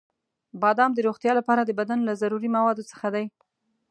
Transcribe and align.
•بادام 0.61 0.91
د 0.93 0.99
روغتیا 1.07 1.31
لپاره 1.39 1.61
د 1.63 1.71
بدن 1.79 1.99
له 2.07 2.13
ضروري 2.21 2.49
موادو 2.57 2.83
څخه 2.91 3.07
دی. 3.15 3.25